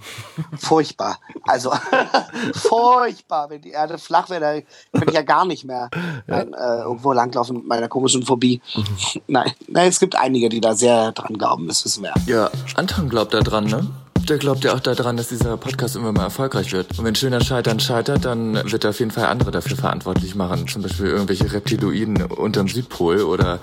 Furchtbar. 0.59 1.19
Also 1.47 1.73
furchtbar. 2.55 3.51
Wenn 3.51 3.63
die 3.63 3.71
Erde 3.71 3.99
flach 3.99 4.31
wäre, 4.31 4.41
dann 4.41 4.63
könnte 4.93 5.11
ich 5.11 5.15
ja 5.15 5.23
gar 5.23 5.45
nicht 5.45 5.65
mehr 5.65 5.89
ja. 5.93 5.99
Nein, 6.27 6.53
äh, 6.55 6.83
irgendwo 6.83 7.13
langlaufen 7.13 7.59
mit 7.59 7.67
meiner 7.67 7.89
komischen 7.89 8.23
Phobie. 8.25 8.61
Mhm. 8.75 9.21
Nein. 9.29 9.53
Nein, 9.69 9.89
es 9.89 10.01
gibt 10.01 10.17
einige, 10.17 10.49
die 10.49 10.61
da 10.61 10.75
sehr 10.75 11.13
dran 11.13 11.39
glauben, 11.39 11.69
das 11.69 11.85
wissen 11.85 12.03
wir. 12.03 12.15
Ja, 12.27 12.51
Anton 12.75 13.09
glaubt 13.09 13.35
da 13.35 13.41
dran, 13.41 13.67
ne? 13.67 13.89
Der 14.29 14.39
glaubt 14.39 14.63
ja 14.63 14.75
auch 14.75 14.81
daran, 14.81 15.17
dass 15.17 15.29
dieser 15.29 15.57
Podcast 15.57 15.97
immer 15.97 16.13
mal 16.13 16.23
erfolgreich 16.23 16.73
wird. 16.73 16.97
Und 16.97 17.05
wenn 17.05 17.17
schöner 17.17 17.41
Scheitern 17.41 17.81
scheitert, 17.81 18.25
dann 18.25 18.55
wird 18.71 18.85
er 18.85 18.91
auf 18.91 19.01
jeden 19.01 19.11
Fall 19.11 19.27
andere 19.27 19.51
dafür 19.51 19.77
verantwortlich 19.77 20.37
machen. 20.37 20.69
Zum 20.69 20.83
Beispiel 20.83 21.07
irgendwelche 21.07 21.53
Reptiloiden 21.53 22.23
unterm 22.23 22.69
Südpol 22.69 23.23
oder 23.23 23.59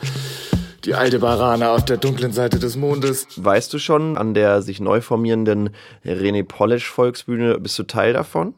die 0.89 0.95
alte 0.95 1.19
Barane 1.19 1.69
auf 1.69 1.85
der 1.85 1.97
dunklen 1.97 2.33
Seite 2.33 2.57
des 2.57 2.75
Mondes. 2.75 3.27
Weißt 3.35 3.71
du 3.71 3.77
schon, 3.77 4.17
an 4.17 4.33
der 4.33 4.63
sich 4.63 4.79
neu 4.79 5.01
formierenden 5.01 5.69
René 6.03 6.43
Polish 6.43 6.89
Volksbühne, 6.89 7.59
bist 7.59 7.77
du 7.77 7.83
Teil 7.83 8.13
davon? 8.13 8.55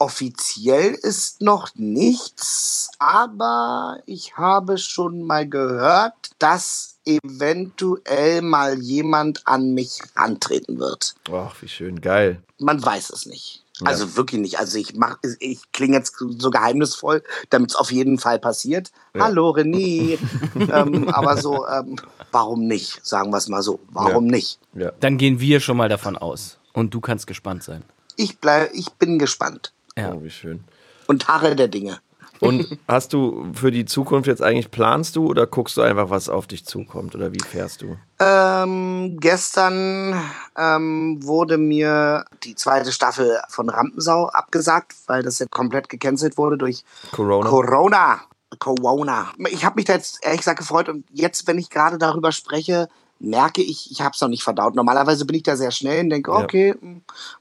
Offiziell 0.00 0.92
ist 0.94 1.40
noch 1.40 1.68
nichts, 1.76 2.90
aber 2.98 3.98
ich 4.06 4.36
habe 4.36 4.76
schon 4.76 5.22
mal 5.22 5.48
gehört, 5.48 6.14
dass 6.40 6.98
eventuell 7.04 8.42
mal 8.42 8.76
jemand 8.80 9.46
an 9.46 9.72
mich 9.72 10.00
antreten 10.16 10.80
wird. 10.80 11.14
Ach, 11.32 11.54
wie 11.62 11.68
schön, 11.68 12.00
geil. 12.00 12.42
Man 12.58 12.84
weiß 12.84 13.10
es 13.10 13.24
nicht. 13.24 13.63
Ja. 13.80 13.86
Also 13.88 14.16
wirklich 14.16 14.40
nicht. 14.40 14.58
Also 14.58 14.78
ich 14.78 14.94
mach, 14.94 15.18
ich 15.40 15.72
klinge 15.72 15.96
jetzt 15.96 16.16
so 16.16 16.50
geheimnisvoll, 16.50 17.22
damit 17.50 17.70
es 17.70 17.76
auf 17.76 17.90
jeden 17.90 18.18
Fall 18.18 18.38
passiert. 18.38 18.92
Ja. 19.14 19.24
Hallo 19.24 19.50
René. 19.50 20.18
ähm, 20.72 21.08
aber 21.08 21.36
so, 21.36 21.66
ähm, 21.66 21.96
warum 22.30 22.66
nicht? 22.66 23.04
Sagen 23.04 23.30
wir 23.30 23.38
es 23.38 23.48
mal 23.48 23.62
so. 23.62 23.80
Warum 23.90 24.26
ja. 24.26 24.30
nicht? 24.32 24.60
Dann 25.00 25.18
gehen 25.18 25.40
wir 25.40 25.58
schon 25.60 25.76
mal 25.76 25.88
davon 25.88 26.16
aus. 26.16 26.58
Und 26.72 26.94
du 26.94 27.00
kannst 27.00 27.26
gespannt 27.26 27.62
sein. 27.64 27.82
Ich 28.16 28.38
bleib, 28.38 28.70
ich 28.74 28.90
bin 28.92 29.18
gespannt. 29.18 29.72
Ja. 29.96 30.12
Oh, 30.12 30.22
wie 30.22 30.30
schön. 30.30 30.64
Und 31.06 31.26
harre 31.28 31.56
der 31.56 31.68
Dinge. 31.68 31.98
Und 32.40 32.78
hast 32.88 33.12
du 33.12 33.46
für 33.54 33.70
die 33.70 33.84
Zukunft 33.84 34.26
jetzt 34.26 34.42
eigentlich 34.42 34.70
planst 34.70 35.16
du 35.16 35.26
oder 35.26 35.46
guckst 35.46 35.76
du 35.76 35.82
einfach, 35.82 36.10
was 36.10 36.28
auf 36.28 36.46
dich 36.46 36.64
zukommt 36.64 37.14
oder 37.14 37.32
wie 37.32 37.40
fährst 37.40 37.82
du? 37.82 37.96
Ähm, 38.18 39.16
gestern 39.20 40.20
ähm, 40.56 41.22
wurde 41.22 41.58
mir 41.58 42.24
die 42.42 42.54
zweite 42.54 42.92
Staffel 42.92 43.40
von 43.48 43.68
Rampensau 43.68 44.26
abgesagt, 44.28 44.94
weil 45.06 45.22
das 45.22 45.38
ja 45.38 45.46
komplett 45.48 45.88
gecancelt 45.88 46.36
wurde 46.36 46.58
durch 46.58 46.84
Corona. 47.12 47.48
Corona. 47.48 48.20
Corona. 48.58 49.32
Ich 49.50 49.64
habe 49.64 49.76
mich 49.76 49.84
da 49.84 49.94
jetzt 49.94 50.20
ehrlich 50.22 50.40
gesagt 50.40 50.58
gefreut 50.58 50.88
und 50.88 51.04
jetzt, 51.10 51.46
wenn 51.46 51.58
ich 51.58 51.70
gerade 51.70 51.98
darüber 51.98 52.30
spreche, 52.30 52.88
merke 53.18 53.62
ich, 53.62 53.90
ich 53.90 54.00
habe 54.00 54.12
es 54.14 54.20
noch 54.20 54.28
nicht 54.28 54.44
verdaut. 54.44 54.74
Normalerweise 54.74 55.24
bin 55.24 55.36
ich 55.36 55.42
da 55.42 55.56
sehr 55.56 55.70
schnell 55.70 56.04
und 56.04 56.10
denke, 56.10 56.32
okay, 56.32 56.74
ja. 56.80 56.90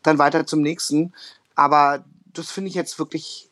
dann 0.01 0.17
weiter 0.17 0.45
zum 0.45 0.61
nächsten. 0.61 1.13
Aber 1.55 2.03
das 2.33 2.51
finde 2.51 2.69
ich 2.69 2.75
jetzt 2.75 2.97
wirklich 2.99 3.49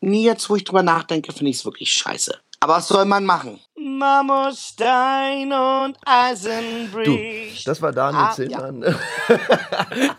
nie 0.00 0.24
jetzt, 0.24 0.48
wo 0.50 0.56
ich 0.56 0.64
drüber 0.64 0.82
nachdenke, 0.82 1.32
finde 1.32 1.50
ich 1.50 1.58
es 1.58 1.64
wirklich 1.64 1.92
scheiße. 1.92 2.38
Aber 2.62 2.74
was 2.74 2.88
soll 2.88 3.06
man 3.06 3.24
machen? 3.24 3.58
Marmorstein 3.74 5.50
und 5.50 5.96
Eisenbrich. 6.04 7.64
Du, 7.64 7.70
das 7.70 7.80
war 7.80 7.92
Daniel 7.92 8.24
ah, 8.24 8.32
Zillmann. 8.32 8.82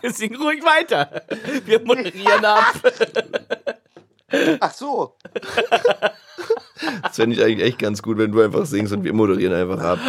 Ja. 0.02 0.10
Sing 0.12 0.36
ruhig 0.36 0.64
weiter. 0.64 1.22
Wir 1.66 1.80
moderieren 1.82 2.44
ab. 2.44 2.82
Ach 4.60 4.74
so. 4.74 5.18
Das 7.04 7.16
fände 7.16 7.36
ich 7.36 7.44
eigentlich 7.44 7.68
echt 7.68 7.80
ganz 7.80 8.02
gut, 8.02 8.18
wenn 8.18 8.32
du 8.32 8.42
einfach 8.42 8.66
singst 8.66 8.92
und 8.94 9.04
wir 9.04 9.14
moderieren 9.14 9.54
einfach 9.54 9.80
ab. 9.80 10.00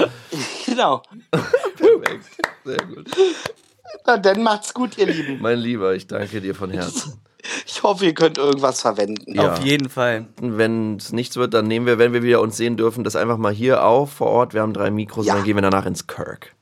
Genau. 0.65 1.03
Perfekt. 1.77 2.25
Sehr 2.65 2.79
gut. 2.79 3.11
Na, 4.07 4.17
dann 4.17 4.43
macht's 4.43 4.73
gut, 4.73 4.97
ihr 4.97 5.07
Lieben. 5.07 5.41
Mein 5.41 5.59
Lieber, 5.59 5.95
ich 5.95 6.07
danke 6.07 6.41
dir 6.41 6.55
von 6.55 6.71
Herzen. 6.71 7.22
Ich 7.83 7.89
hoffe, 7.89 8.05
ihr 8.07 8.15
könnt 8.15 8.39
irgendwas 8.39 8.81
verwenden. 8.81 9.35
Ja. 9.35 9.55
Auf 9.55 9.59
jeden 9.59 9.89
Fall. 9.89 10.27
Wenn 10.41 10.99
es 10.99 11.11
nichts 11.11 11.35
wird, 11.35 11.53
dann 11.53 11.67
nehmen 11.67 11.85
wir, 11.85 11.99
wenn 11.99 12.13
wir 12.13 12.23
wieder 12.23 12.41
uns 12.41 12.57
sehen 12.57 12.77
dürfen, 12.77 13.03
das 13.03 13.17
einfach 13.17 13.39
mal 13.39 13.53
hier 13.53 13.85
auf 13.85 14.13
vor 14.13 14.29
Ort. 14.29 14.55
Wir 14.55 14.61
haben 14.63 14.73
drei 14.73 14.93
Mikros 14.93 15.27
Ja. 15.27 15.33
und 15.33 15.39
dann 15.41 15.45
gehen 15.47 15.57
wir 15.57 15.63
danach 15.63 15.85
ins 15.85 16.07
Kirk. 16.07 16.55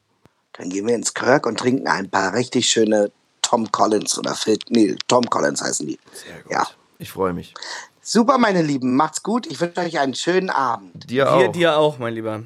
Dann 0.55 0.71
gehen 0.71 0.87
wir 0.87 0.95
ins 0.95 1.12
Kirk 1.12 1.45
und 1.45 1.59
trinken 1.59 1.87
ein 1.89 2.09
paar 2.09 2.33
richtig 2.33 2.71
schöne 2.71 3.11
Tom 3.43 3.71
Collins 3.71 4.19
oder 4.19 4.35
Phil, 4.35 4.57
nee, 4.71 4.97
Tom 5.09 5.25
Collins 5.29 5.61
heißen 5.61 5.87
die. 5.87 5.99
Sehr 6.15 6.41
gut. 6.43 6.53
Ja. 6.53 6.67
Ich 6.99 7.11
freue 7.11 7.35
mich. 7.35 7.53
Super, 8.00 8.39
meine 8.39 8.62
Lieben. 8.62 8.97
Macht's 8.97 9.23
gut. 9.23 9.47
Ich 9.47 9.61
wünsche 9.61 9.79
euch 9.83 9.99
einen 10.00 10.15
schönen 10.15 10.49
Abend. 10.49 11.11
Dir 11.11 11.25
Dir, 11.27 11.31
auch. 11.35 11.53
dir 11.53 11.77
auch, 11.77 11.99
mein 11.99 12.15
Lieber. 12.15 12.45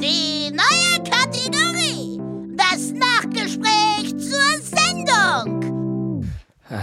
Die 0.00 0.50
neue 0.50 0.73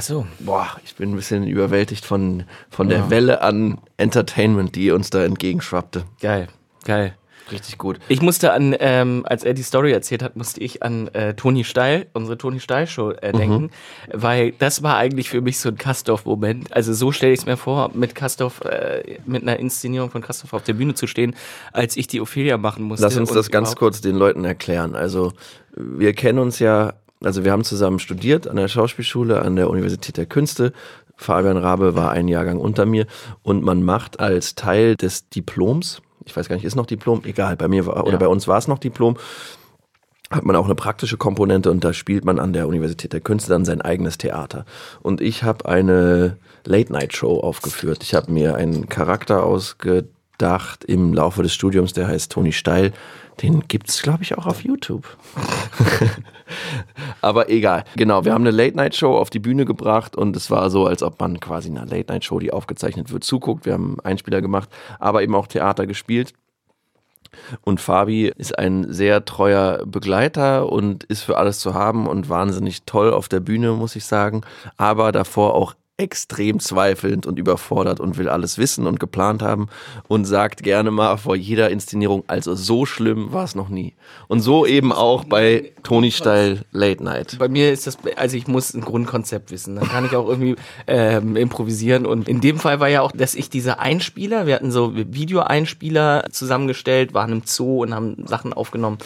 Ach 0.02 0.06
so. 0.06 0.26
Boah, 0.40 0.68
ich 0.84 0.96
bin 0.96 1.12
ein 1.12 1.16
bisschen 1.16 1.46
überwältigt 1.46 2.06
von, 2.06 2.46
von 2.72 2.90
der 2.90 3.12
Welle 3.12 3.44
an 3.44 3.78
Entertainment, 3.98 4.76
die 4.76 4.90
uns 4.90 5.12
da 5.12 5.24
entgegenschwappte. 5.24 6.06
Geil. 6.20 6.48
Geil. 6.86 7.14
Richtig 7.52 7.78
gut. 7.78 8.00
Ich 8.08 8.20
musste 8.20 8.52
an, 8.52 8.76
ähm, 8.80 9.26
als 9.28 9.44
er 9.44 9.54
die 9.54 9.62
Story 9.62 9.92
erzählt 9.92 10.24
hat, 10.24 10.36
musste 10.36 10.60
ich 10.60 10.82
an 10.82 11.10
äh, 11.10 11.36
Toni 11.36 11.64
Steil, 11.64 12.08
unsere 12.14 12.36
Toni 12.36 12.60
Steil 12.60 12.88
Show 12.88 13.12
äh, 13.12 13.32
denken, 13.32 13.70
weil 14.12 14.54
das 14.54 14.82
war 14.82 14.98
eigentlich 14.98 15.30
für 15.30 15.42
mich 15.42 15.60
so 15.60 15.70
ein 15.70 15.78
Kastorf-Moment. 15.78 16.76
Also 16.76 16.94
so 16.94 17.12
stelle 17.12 17.34
ich 17.34 17.42
es 17.42 17.46
mir 17.46 17.58
vor, 17.58 17.92
mit 17.94 18.16
Kastorf, 18.16 18.62
äh, 18.62 19.20
mit 19.28 19.44
einer 19.44 19.58
Inszenierung 19.60 20.10
von 20.10 20.24
Kastorf 20.24 20.54
auf 20.54 20.64
der 20.64 20.74
Bühne 20.74 20.96
zu 20.96 21.06
stehen, 21.06 21.36
als 21.74 21.96
ich 21.96 22.08
die 22.08 22.22
Ophelia 22.22 22.58
machen 22.58 22.86
musste. 22.86 23.06
Lass 23.06 23.18
uns 23.18 23.32
das 23.32 23.52
ganz 23.52 23.76
kurz 23.76 24.02
den 24.02 24.16
Leuten 24.16 24.46
erklären. 24.46 24.96
Also, 24.96 25.34
wir 25.76 26.14
kennen 26.14 26.40
uns 26.40 26.60
ja, 26.60 26.94
also 27.24 27.44
wir 27.44 27.52
haben 27.52 27.64
zusammen 27.64 28.00
studiert 28.00 28.48
an 28.48 28.56
der 28.56 28.68
Schauspielschule, 28.68 29.42
an 29.42 29.56
der 29.56 29.70
Universität 29.70 30.18
der 30.18 30.26
Künste. 30.26 30.74
Fabian 31.16 31.58
Rabe 31.58 31.96
war 31.96 32.12
ein 32.12 32.28
Jahrgang 32.28 32.58
unter 32.58 32.86
mir 32.86 33.06
und 33.44 33.64
man 33.64 33.84
macht 33.84 34.20
als 34.20 34.56
Teil 34.56 34.96
des 34.96 35.30
Diploms, 35.30 36.02
ich 36.26 36.36
weiß 36.36 36.50
gar 36.50 36.56
nicht, 36.56 36.66
ist 36.66 36.76
noch 36.76 36.86
Diplom? 36.86 37.22
Egal, 37.24 37.56
bei 37.58 37.68
mir 37.68 37.86
war, 37.86 38.04
oder 38.04 38.14
Ja. 38.14 38.18
bei 38.18 38.28
uns 38.28 38.48
war 38.48 38.58
es 38.58 38.68
noch 38.68 38.80
Diplom, 38.80 39.18
hat 40.32 40.46
man 40.46 40.56
auch 40.56 40.66
eine 40.66 40.76
praktische 40.76 41.18
Komponente 41.18 41.70
und 41.70 41.84
da 41.84 41.94
spielt 41.94 42.26
man 42.26 42.40
an 42.40 42.54
der 42.54 42.68
Universität 42.68 43.14
der 43.14 43.22
Künste 43.22 43.50
dann 43.50 43.66
sein 43.66 43.82
eigenes 43.82 44.18
Theater. 44.18 44.66
Und 45.02 45.20
ich 45.20 45.44
habe 45.44 45.66
eine 45.66 46.38
Late-Night-Show 46.66 47.40
aufgeführt. 47.40 48.04
Ich 48.04 48.14
habe 48.14 48.32
mir 48.32 48.56
einen 48.56 48.88
Charakter 48.88 49.44
ausgedacht 49.44 50.86
im 50.86 51.14
Laufe 51.14 51.44
des 51.44 51.54
Studiums, 51.54 51.94
der 51.94 52.08
heißt 52.08 52.32
Toni 52.32 52.54
Steil. 52.54 52.94
Den 53.42 53.62
gibt's, 53.68 54.02
glaube 54.02 54.24
ich, 54.24 54.38
auch 54.38 54.46
auf 54.46 54.64
YouTube. 54.64 55.18
Aber 57.22 57.50
egal. 57.50 57.86
Genau, 57.96 58.26
wir 58.26 58.34
haben 58.34 58.46
eine 58.46 58.56
Late-Night-Show 58.56 59.18
auf 59.18 59.30
die 59.30 59.40
Bühne 59.40 59.66
gebracht 59.66 60.16
und 60.16 60.36
es 60.36 60.52
war 60.52 60.70
so, 60.70 60.86
als 60.86 61.02
ob 61.02 61.20
man 61.20 61.40
quasi 61.40 61.70
einer 61.70 61.86
Late-Night-Show, 61.86 62.40
die 62.40 62.52
aufgezeichnet 62.52 63.12
wird, 63.12 63.24
zuguckt. 63.24 63.66
Wir 63.66 63.74
haben 63.74 63.98
Einspieler 64.04 64.42
gemacht, 64.42 64.70
aber 65.00 65.24
eben 65.24 65.36
auch 65.36 65.48
Theater 65.48 65.88
gespielt. 65.88 66.34
Und 67.62 67.80
Fabi 67.80 68.28
ist 68.28 68.58
ein 68.60 68.92
sehr 68.92 69.24
treuer 69.26 69.84
Begleiter 69.86 70.70
und 70.70 71.06
ist 71.06 71.24
für 71.24 71.38
alles 71.38 71.60
zu 71.60 71.74
haben 71.74 72.08
und 72.08 72.30
wahnsinnig 72.30 72.84
toll 72.84 73.14
auf 73.14 73.30
der 73.30 73.40
Bühne, 73.40 73.72
muss 73.72 73.96
ich 73.96 74.06
sagen. 74.06 74.42
Aber 74.78 75.12
davor 75.12 75.54
auch 75.54 75.74
extrem 76.02 76.60
zweifelnd 76.60 77.28
und 77.28 77.38
überfordert 77.38 78.00
und 78.00 78.18
will 78.18 78.28
alles 78.28 78.58
wissen 78.58 78.88
und 78.88 79.00
geplant 79.00 79.44
haben 79.44 79.68
und 80.08 80.26
sagt 80.26 80.64
gerne 80.64 80.90
mal 80.90 81.18
vor 81.18 81.36
jeder 81.36 81.70
Inszenierung, 81.70 82.24
also 82.28 82.56
so 82.56 82.86
schlimm 82.88 83.32
war 83.32 83.44
es 83.44 83.54
noch 83.54 83.70
nie. 83.70 83.94
Und 84.28 84.40
so 84.40 84.66
eben 84.66 84.92
auch 84.92 85.26
bei 85.26 85.74
Toni 85.84 86.12
Steil 86.12 86.66
Late 86.72 87.04
Night. 87.04 87.38
Bei 87.38 87.48
mir 87.48 87.72
ist 87.72 87.86
das, 87.86 87.98
also 88.16 88.36
ich 88.36 88.48
muss 88.48 88.74
ein 88.74 88.82
Grundkonzept 88.82 89.52
wissen. 89.52 89.76
Dann 89.76 89.88
kann 89.88 90.06
ich 90.06 90.16
auch 90.16 90.28
irgendwie 90.28 90.56
ähm, 90.88 91.36
improvisieren. 91.36 92.06
Und 92.06 92.28
in 92.28 92.42
dem 92.42 92.58
Fall 92.58 92.80
war 92.80 92.88
ja 92.88 93.02
auch, 93.02 93.12
dass 93.12 93.36
ich 93.36 93.50
diese 93.50 93.80
Einspieler, 93.80 94.48
wir 94.48 94.56
hatten 94.56 94.72
so 94.72 94.96
Videoeinspieler 94.96 96.26
zusammengestellt, 96.32 97.14
waren 97.14 97.32
im 97.32 97.42
Zoo 97.46 97.84
und 97.84 97.94
haben 97.94 98.26
Sachen 98.26 98.54
aufgenommen. 98.54 98.98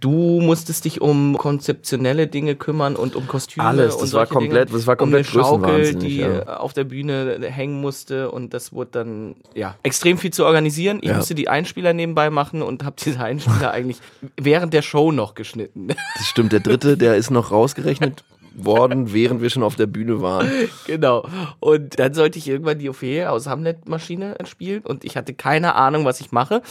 Du 0.00 0.40
musstest 0.40 0.84
dich 0.84 1.00
um 1.00 1.36
konzeptionelle 1.36 2.26
Dinge 2.26 2.54
kümmern 2.54 2.94
und 2.96 3.16
um 3.16 3.26
Kostüme. 3.26 3.66
Alles, 3.66 3.94
und 3.96 4.02
das 4.02 4.12
war 4.12 4.26
komplett- 4.26 4.68
Dinge. 4.68 4.78
das 4.78 4.86
war 4.86 4.96
komplett 4.96 5.26
um 5.34 5.40
eine 5.40 5.44
Schaukel, 5.44 5.94
die 5.94 6.18
ja. 6.18 6.43
Auf 6.46 6.72
der 6.72 6.84
Bühne 6.84 7.38
hängen 7.42 7.80
musste 7.80 8.30
und 8.30 8.54
das 8.54 8.72
wurde 8.72 8.90
dann 8.92 9.36
ja 9.54 9.74
extrem 9.82 10.18
viel 10.18 10.32
zu 10.32 10.44
organisieren. 10.44 10.98
Ich 11.02 11.08
Ja. 11.10 11.16
musste 11.16 11.34
die 11.34 11.48
Einspieler 11.48 11.92
nebenbei 11.92 12.30
machen 12.30 12.62
und 12.62 12.84
habe 12.84 12.96
diese 13.04 13.20
Einspieler 13.20 13.70
eigentlich 13.72 13.98
während 14.36 14.72
der 14.74 14.82
Show 14.82 15.12
noch 15.12 15.34
geschnitten. 15.34 15.88
Das 15.88 16.26
stimmt, 16.26 16.52
der 16.52 16.60
dritte, 16.60 16.96
der 16.96 17.16
ist 17.16 17.30
noch 17.30 17.50
rausgerechnet 17.50 18.24
worden, 18.54 19.12
während 19.12 19.40
wir 19.42 19.50
schon 19.50 19.62
auf 19.62 19.76
der 19.76 19.86
Bühne 19.86 20.20
waren. 20.20 20.48
Genau. 20.86 21.26
Und 21.60 21.98
dann 21.98 22.14
sollte 22.14 22.38
ich 22.38 22.48
irgendwann 22.48 22.78
die 22.78 22.88
Ophelia 22.88 23.30
aus 23.30 23.46
Hamlet-Maschine 23.46 24.36
spielen 24.44 24.82
und 24.82 25.04
ich 25.04 25.16
hatte 25.16 25.34
keine 25.34 25.74
Ahnung, 25.74 26.04
was 26.04 26.20
ich 26.20 26.32
mache 26.32 26.62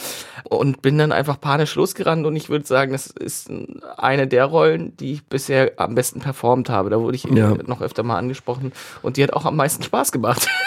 und 0.44 0.82
bin 0.82 0.98
dann 0.98 1.12
einfach 1.12 1.40
panisch 1.40 1.74
losgerannt 1.74 2.26
und 2.26 2.36
ich 2.36 2.48
würde 2.48 2.66
sagen, 2.66 2.92
das 2.92 3.06
ist 3.08 3.50
eine 3.96 4.26
der 4.26 4.46
Rollen, 4.46 4.96
die 4.96 5.12
ich 5.14 5.24
bisher 5.24 5.72
am 5.76 5.94
besten 5.94 6.20
performt 6.20 6.70
habe. 6.70 6.90
Da 6.90 7.00
wurde 7.00 7.16
ich 7.16 7.24
Ja. 7.24 7.54
noch 7.66 7.80
öfter 7.80 8.02
mal 8.02 8.18
angesprochen 8.18 8.72
und 9.02 9.16
die 9.16 9.22
hat 9.22 9.32
auch 9.32 9.44
am 9.44 9.56
meisten 9.56 9.82
Spaß 9.82 10.12
gemacht. 10.12 10.48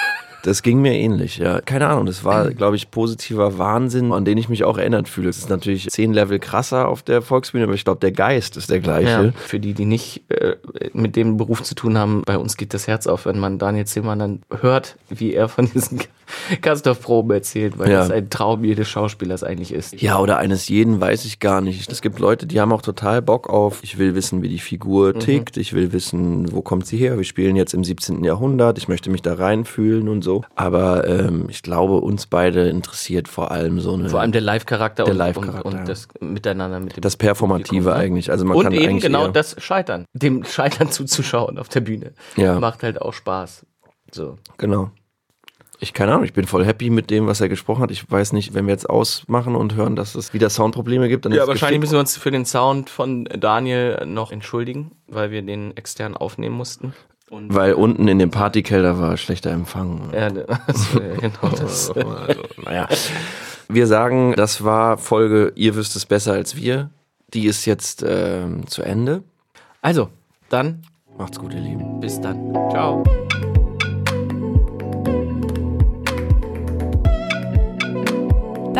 Das 0.48 0.62
ging 0.62 0.82
mir 0.82 0.94
ähnlich, 0.94 1.40
ja. 1.40 1.60
Keine 1.60 1.90
Ahnung, 1.90 2.06
das 2.06 2.24
war, 2.24 2.52
glaube 2.52 2.78
ich, 2.78 2.90
positiver 2.90 3.58
Wahnsinn, 3.58 4.14
an 4.14 4.24
den 4.24 4.38
ich 4.38 4.48
mich 4.48 4.64
auch 4.64 4.78
erinnert 4.78 5.10
fühle. 5.10 5.28
Es 5.28 5.40
ist 5.40 5.50
natürlich 5.50 5.90
zehn 5.90 6.14
Level 6.14 6.40
krasser 6.40 6.88
auf 6.88 7.04
der 7.04 7.22
Volksbühne, 7.22 7.66
aber 7.66 7.74
ich 7.74 7.84
glaube, 7.84 8.00
der 8.00 8.14
Geist 8.14 8.56
ist 8.56 8.70
der 8.70 8.80
gleiche. 8.80 9.34
Für 9.36 9.60
die, 9.60 9.74
die 9.74 9.84
nicht 9.84 10.24
äh, 10.30 10.56
mit 10.94 11.18
dem 11.18 11.36
Beruf 11.36 11.64
zu 11.64 11.76
tun 11.76 11.98
haben, 11.98 12.22
bei 12.26 12.38
uns 12.38 12.56
geht 12.56 12.74
das 12.74 12.88
Herz 12.88 13.08
auf, 13.08 13.26
wenn 13.26 13.40
man 13.40 13.60
Daniel 13.60 13.86
Zimmermann 13.88 14.20
dann 14.20 14.62
hört, 14.62 14.96
wie 15.10 15.34
er 15.34 15.50
von 15.50 15.70
diesen 15.70 16.00
Kastorf-Proben 16.62 17.32
erzählt, 17.32 17.78
weil 17.78 17.92
Ja. 17.92 18.00
das 18.00 18.12
ein 18.12 18.30
Traum 18.30 18.64
jedes 18.64 18.88
Schauspielers 18.88 19.44
eigentlich 19.44 19.74
ist. 19.74 20.00
Ja, 20.02 20.20
oder 20.20 20.38
eines 20.38 20.68
jeden 20.68 21.00
weiß 21.00 21.26
ich 21.26 21.40
gar 21.40 21.62
nicht. 21.62 21.92
Es 21.92 22.02
gibt 22.02 22.20
Leute, 22.20 22.48
die 22.48 22.60
haben 22.60 22.72
auch 22.72 22.82
total 22.82 23.22
Bock 23.22 23.50
auf, 23.50 23.84
ich 23.84 23.98
will 23.98 24.16
wissen, 24.16 24.42
wie 24.42 24.50
die 24.50 24.60
Figur 24.60 25.18
tickt, 25.18 25.58
ich 25.58 25.74
will 25.74 25.92
wissen, 25.94 26.52
wo 26.52 26.62
kommt 26.62 26.86
sie 26.86 26.98
her, 26.98 27.18
wir 27.18 27.24
spielen 27.24 27.56
jetzt 27.56 27.74
im 27.74 27.84
17. 27.84 28.24
Jahrhundert, 28.24 28.78
ich 28.78 28.88
möchte 28.88 29.10
mich 29.10 29.22
da 29.22 29.36
reinfühlen 29.36 30.10
und 30.10 30.24
so. 30.24 30.44
Aber 30.56 31.08
ähm, 31.08 31.48
ich 31.50 31.62
glaube, 31.64 31.98
uns 31.98 32.28
beide 32.28 32.70
interessiert 32.70 33.28
vor 33.28 33.52
allem 33.52 33.80
so 33.80 33.94
eine... 33.94 34.10
Vor 34.10 34.22
allem 34.22 34.32
der 34.32 34.42
Live-Charakter 34.42 35.04
Der 35.04 35.14
und, 35.14 35.18
Live-Charakter, 35.18 35.66
und, 35.66 35.74
ja. 35.74 35.80
und 35.82 35.90
das 35.90 36.08
Miteinander 36.20 36.80
mit 36.80 36.96
dem 36.98 37.02
das 37.02 37.18
Performative 37.18 37.90
ne? 37.90 37.96
eigentlich. 37.96 38.32
Also 38.32 38.46
man 38.46 38.58
und 38.58 38.64
kann 38.64 38.74
eben 38.74 38.90
eigentlich 38.90 39.04
genau 39.04 39.28
das 39.28 39.56
Scheitern. 39.62 40.06
Dem 40.14 40.44
Scheitern 40.58 40.92
zuzuschauen 40.92 41.58
auf 41.58 41.70
der 41.70 41.82
Bühne. 41.82 42.14
Ja. 42.36 42.60
Macht 42.60 42.84
halt 42.84 43.02
auch 43.02 43.14
Spaß. 43.14 43.66
So. 44.12 44.38
Genau. 44.58 44.92
Ich 45.80 45.94
keine 45.94 46.14
Ahnung, 46.14 46.24
ich 46.24 46.34
bin 46.34 46.48
voll 46.48 46.66
happy 46.66 46.90
mit 46.90 47.12
dem, 47.12 47.28
was 47.28 47.40
er 47.40 47.50
gesprochen 47.50 47.84
hat. 47.84 47.92
Ich 47.92 48.10
weiß 48.10 48.34
nicht, 48.34 48.54
wenn 48.56 48.66
wir 48.66 48.74
jetzt 48.74 48.90
ausmachen 48.90 49.56
und 49.56 49.76
hören, 49.76 49.96
dass 49.96 50.16
es 50.16 50.34
wieder 50.34 50.50
Soundprobleme 50.50 51.08
gibt, 51.08 51.26
dann 51.26 51.32
Ja, 51.32 51.40
ist 51.40 51.44
es 51.44 51.48
wahrscheinlich 51.50 51.80
müssen 51.80 51.94
wir 51.94 52.00
uns 52.00 52.18
für 52.18 52.32
den 52.32 52.46
Sound 52.46 52.90
von 52.90 53.26
Daniel 53.26 54.04
noch 54.06 54.32
entschuldigen, 54.32 54.92
weil 55.08 55.30
wir 55.30 55.42
den 55.44 55.78
extern 55.78 56.18
aufnehmen 56.18 56.56
mussten. 56.56 56.94
Und 57.30 57.54
weil 57.54 57.74
unten 57.74 58.08
in 58.08 58.18
dem 58.20 58.32
Partykeller 58.32 59.00
war 59.00 59.18
schlechter 59.18 59.52
Empfang. 59.52 60.10
ja, 60.14 60.28
also, 60.66 61.00
genau 61.20 61.50
das. 61.60 61.94
Naja. 62.64 62.88
Wir 63.68 63.86
sagen, 63.86 64.34
das 64.36 64.64
war 64.64 64.98
Folge 64.98 65.52
Ihr 65.56 65.76
wisst 65.76 65.96
es 65.96 66.06
besser 66.06 66.34
als 66.34 66.56
wir. 66.56 66.90
Die 67.34 67.46
ist 67.46 67.66
jetzt 67.66 68.04
ähm, 68.08 68.66
zu 68.68 68.82
Ende. 68.82 69.24
Also, 69.82 70.10
dann 70.50 70.84
Macht's 71.18 71.38
gut, 71.38 71.54
ihr 71.54 71.60
Lieben. 71.60 72.00
bis 72.00 72.20
dann. 72.22 72.54
Ciao. 72.72 73.04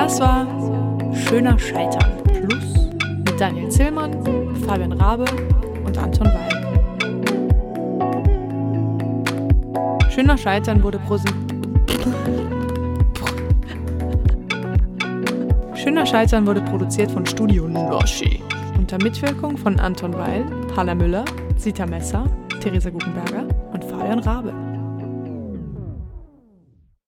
Das 0.08 0.22
war 0.22 0.48
Schöner 1.14 1.60
Scheitern 1.60 2.24
Plus 2.24 2.88
mit 3.26 3.38
Daniel 3.38 3.68
Zillmann, 3.70 4.14
Fabian 4.66 4.94
Rabe 4.94 5.26
und 5.86 5.98
Anton 5.98 6.28
Weil. 6.28 6.48
Schöner 10.10 10.38
Scheitern 10.38 10.82
wurde 10.82 10.98
präsentiert. 11.00 11.52
Schöner 15.74 16.06
Scheitern 16.06 16.48
wurde 16.48 16.62
produziert 16.62 17.12
von 17.12 17.26
Studio 17.26 17.68
Noschi. 17.68 18.42
Unter 18.78 18.98
Mitwirkung 19.04 19.58
von 19.58 19.78
Anton 19.78 20.14
Weil, 20.14 20.46
Halla 20.78 20.96
Müller, 20.96 21.26
Sita 21.58 21.86
Messer, 21.86 22.24
Theresa 22.62 22.90
Guggenberger 22.90 23.44
und 23.74 23.84
Fabian 23.84 24.20
Rabe. 24.20 24.54